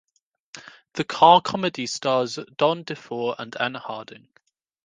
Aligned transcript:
The 0.93 1.03
comedy 1.03 1.85
stars 1.85 2.39
Don 2.57 2.83
DeFore 2.83 3.35
and 3.37 3.55
Ann 3.61 3.75
Harding. 3.75 4.29